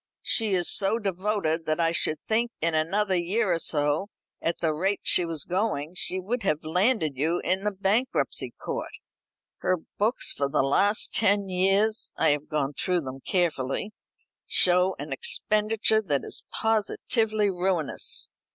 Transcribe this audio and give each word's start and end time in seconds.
"She 0.23 0.55
is 0.55 0.67
so 0.67 0.97
devoted, 0.97 1.67
that 1.67 1.79
I 1.79 1.91
should 1.91 2.17
think 2.25 2.49
in 2.59 2.73
another 2.73 3.13
year 3.15 3.53
or 3.53 3.59
so, 3.59 4.07
at 4.41 4.57
the 4.57 4.73
rate 4.73 5.01
she 5.03 5.25
was 5.25 5.43
going, 5.43 5.93
she 5.93 6.19
would 6.19 6.41
have 6.41 6.63
landed 6.65 7.17
you 7.17 7.39
in 7.43 7.61
the 7.63 7.71
bankruptcy 7.71 8.51
court. 8.57 8.93
Her 9.59 9.77
books 9.99 10.31
for 10.31 10.49
the 10.49 10.63
last 10.63 11.13
ten 11.13 11.49
years 11.49 12.11
I 12.17 12.29
have 12.29 12.49
gone 12.49 12.73
through 12.73 13.01
them 13.01 13.19
carefully 13.19 13.91
show 14.47 14.95
an 14.97 15.13
expenditure 15.13 16.01
that 16.01 16.23
is 16.23 16.45
positively 16.51 17.51
ruinous. 17.51 18.27